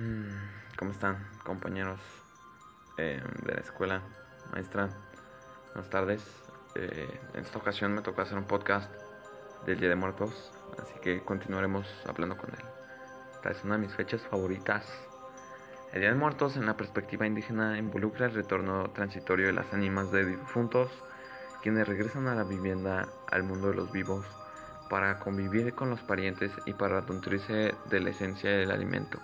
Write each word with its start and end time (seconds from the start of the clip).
Mm, 0.00 0.32
¿Cómo 0.78 0.92
están, 0.92 1.18
compañeros 1.44 2.00
eh, 2.96 3.22
de 3.42 3.54
la 3.54 3.60
escuela, 3.60 4.00
maestra? 4.50 4.88
Buenas 5.74 5.90
tardes. 5.90 6.22
Eh, 6.74 7.20
en 7.34 7.40
esta 7.40 7.58
ocasión 7.58 7.92
me 7.92 8.00
tocó 8.00 8.22
hacer 8.22 8.38
un 8.38 8.44
podcast 8.44 8.90
del 9.66 9.78
Día 9.78 9.90
de 9.90 9.96
Muertos, 9.96 10.52
así 10.78 10.94
que 11.02 11.20
continuaremos 11.22 11.86
hablando 12.06 12.38
con 12.38 12.48
él. 12.48 12.64
Esta 13.34 13.50
es 13.50 13.62
una 13.62 13.74
de 13.74 13.82
mis 13.82 13.94
fechas 13.94 14.22
favoritas. 14.22 14.86
El 15.92 16.00
Día 16.00 16.12
de 16.12 16.16
Muertos, 16.16 16.56
en 16.56 16.64
la 16.64 16.78
perspectiva 16.78 17.26
indígena, 17.26 17.76
involucra 17.76 18.24
el 18.24 18.32
retorno 18.32 18.88
transitorio 18.92 19.48
de 19.48 19.52
las 19.52 19.70
ánimas 19.74 20.10
de 20.10 20.24
difuntos, 20.24 20.90
quienes 21.60 21.86
regresan 21.86 22.26
a 22.26 22.34
la 22.34 22.44
vivienda, 22.44 23.06
al 23.30 23.42
mundo 23.42 23.68
de 23.68 23.74
los 23.74 23.92
vivos, 23.92 24.24
para 24.88 25.18
convivir 25.18 25.74
con 25.74 25.90
los 25.90 26.00
parientes 26.00 26.52
y 26.64 26.72
para 26.72 27.02
nutrirse 27.02 27.74
de 27.90 28.00
la 28.00 28.08
esencia 28.08 28.50
del 28.50 28.70
alimento 28.70 29.20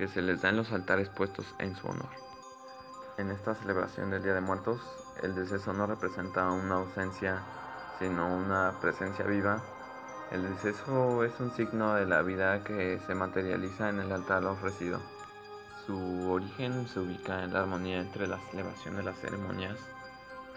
que 0.00 0.08
se 0.08 0.22
les 0.22 0.40
da 0.40 0.48
en 0.48 0.56
los 0.56 0.72
altares 0.72 1.10
puestos 1.10 1.54
en 1.58 1.76
su 1.76 1.86
honor. 1.86 2.08
En 3.18 3.30
esta 3.30 3.54
celebración 3.54 4.10
del 4.10 4.22
Día 4.22 4.32
de 4.32 4.40
Muertos, 4.40 4.80
el 5.22 5.34
deceso 5.34 5.74
no 5.74 5.86
representa 5.86 6.50
una 6.50 6.76
ausencia, 6.76 7.42
sino 7.98 8.34
una 8.34 8.80
presencia 8.80 9.26
viva. 9.26 9.62
El 10.30 10.48
deceso 10.48 11.22
es 11.22 11.38
un 11.38 11.50
signo 11.50 11.96
de 11.96 12.06
la 12.06 12.22
vida 12.22 12.64
que 12.64 12.98
se 13.06 13.14
materializa 13.14 13.90
en 13.90 14.00
el 14.00 14.10
altar 14.10 14.42
ofrecido. 14.46 15.02
Su 15.84 16.30
origen 16.30 16.88
se 16.88 17.00
ubica 17.00 17.44
en 17.44 17.52
la 17.52 17.60
armonía 17.60 18.00
entre 18.00 18.26
la 18.26 18.38
celebración 18.50 18.96
de 18.96 19.02
las 19.02 19.18
ceremonias 19.18 19.76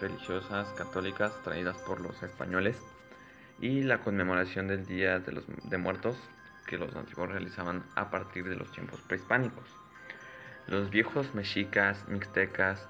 religiosas 0.00 0.68
católicas 0.70 1.34
traídas 1.44 1.76
por 1.82 2.00
los 2.00 2.22
españoles 2.22 2.78
y 3.60 3.82
la 3.82 3.98
conmemoración 3.98 4.68
del 4.68 4.86
Día 4.86 5.18
de 5.18 5.32
los 5.32 5.44
de 5.64 5.76
Muertos 5.76 6.16
que 6.66 6.78
los 6.78 6.94
antiguos 6.96 7.28
realizaban 7.28 7.84
a 7.94 8.10
partir 8.10 8.48
de 8.48 8.56
los 8.56 8.70
tiempos 8.72 9.00
prehispánicos. 9.02 9.64
Los 10.66 10.90
viejos 10.90 11.34
mexicas, 11.34 12.08
mixtecas, 12.08 12.88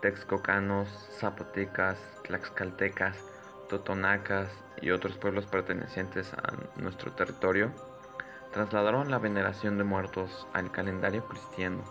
texcocanos, 0.00 0.88
zapotecas, 1.18 1.98
tlaxcaltecas, 2.24 3.16
totonacas 3.68 4.50
y 4.80 4.90
otros 4.90 5.16
pueblos 5.16 5.46
pertenecientes 5.46 6.32
a 6.34 6.52
nuestro 6.80 7.12
territorio 7.12 7.72
trasladaron 8.52 9.10
la 9.10 9.18
veneración 9.18 9.78
de 9.78 9.84
muertos 9.84 10.46
al 10.52 10.70
calendario 10.70 11.24
cristiano, 11.26 11.82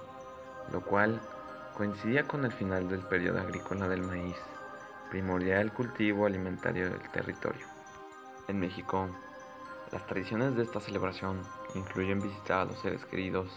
lo 0.71 0.81
cual 0.81 1.19
coincidía 1.75 2.27
con 2.27 2.45
el 2.45 2.51
final 2.51 2.87
del 2.89 3.01
periodo 3.01 3.39
agrícola 3.39 3.87
del 3.87 4.03
maíz, 4.03 4.35
primordial 5.09 5.73
cultivo 5.73 6.25
alimentario 6.25 6.89
del 6.89 7.09
territorio. 7.09 7.65
En 8.47 8.59
México, 8.59 9.09
las 9.91 10.07
tradiciones 10.07 10.55
de 10.55 10.63
esta 10.63 10.79
celebración 10.79 11.41
incluyen 11.75 12.21
visitar 12.21 12.59
a 12.61 12.65
los 12.65 12.79
seres 12.79 13.03
queridos 13.05 13.47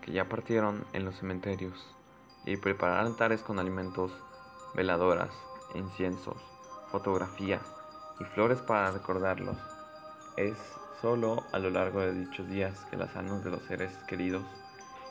que 0.00 0.12
ya 0.12 0.28
partieron 0.28 0.84
en 0.92 1.04
los 1.04 1.16
cementerios 1.16 1.92
y 2.44 2.56
preparar 2.56 3.00
altares 3.00 3.42
con 3.42 3.58
alimentos, 3.58 4.12
veladoras, 4.74 5.30
inciensos, 5.74 6.36
fotografías 6.92 7.62
y 8.20 8.24
flores 8.24 8.60
para 8.60 8.92
recordarlos. 8.92 9.56
Es 10.36 10.56
solo 11.02 11.42
a 11.52 11.58
lo 11.58 11.70
largo 11.70 12.00
de 12.00 12.14
dichos 12.14 12.48
días 12.48 12.84
que 12.88 12.96
las 12.96 13.16
almas 13.16 13.42
de 13.42 13.50
los 13.50 13.62
seres 13.64 13.92
queridos 14.06 14.44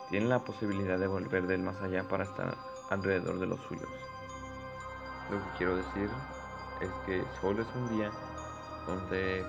tienen 0.10 0.30
la 0.30 0.40
posibilidad 0.40 0.98
de 0.98 1.08
volver 1.08 1.48
del 1.48 1.64
más 1.64 1.82
allá 1.82 2.08
para 2.08 2.24
estar 2.24 2.56
alrededor 2.90 3.40
de 3.40 3.48
los 3.48 3.60
suyos. 3.68 3.90
Lo 5.30 5.38
que 5.38 5.58
quiero 5.58 5.76
decir 5.76 6.10
es 6.80 6.92
que 7.06 7.22
solo 7.42 7.64
es 7.64 7.68
un 7.76 7.90
día 7.98 8.12
donde 8.88 9.44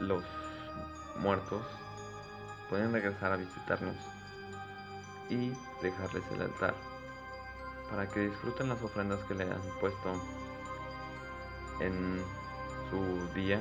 los 0.00 0.24
muertos 1.18 1.62
pueden 2.68 2.92
regresar 2.92 3.32
a 3.32 3.36
visitarnos 3.36 3.96
y 5.28 5.52
dejarles 5.82 6.24
el 6.32 6.42
altar 6.42 6.74
para 7.90 8.08
que 8.08 8.28
disfruten 8.28 8.68
las 8.68 8.82
ofrendas 8.82 9.20
que 9.24 9.34
le 9.34 9.44
han 9.44 9.62
puesto 9.80 10.12
en 11.80 12.22
su 12.90 13.34
día, 13.34 13.60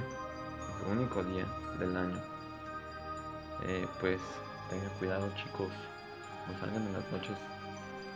su 0.80 0.92
único 0.92 1.24
día 1.24 1.46
del 1.80 1.96
año. 1.96 2.22
Eh, 3.64 3.88
pues 4.00 4.20
tengan 4.70 4.90
cuidado 4.98 5.30
chicos, 5.36 5.70
no 6.48 6.60
salgan 6.60 6.88
en 6.88 6.94
las 6.94 7.12
noches 7.12 7.38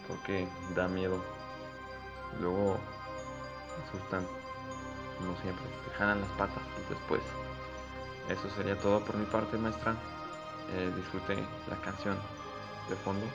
porque 0.07 0.47
da 0.75 0.87
miedo. 0.87 1.23
Luego 2.39 2.79
asustan, 3.87 4.25
como 5.17 5.35
siempre, 5.41 5.65
te 5.85 5.91
jalan 5.97 6.21
las 6.21 6.29
patas 6.31 6.63
después 6.89 7.21
eso 8.29 8.49
sería 8.55 8.77
todo 8.77 8.99
por 9.01 9.15
mi 9.15 9.25
parte, 9.25 9.57
maestra. 9.57 9.95
Eh, 10.73 10.91
disfrute 10.95 11.35
la 11.69 11.75
canción 11.77 12.15
de 12.87 12.95
fondo. 12.97 13.25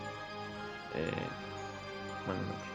Eh, 0.94 1.10
buenas 2.26 2.46
noches. 2.46 2.73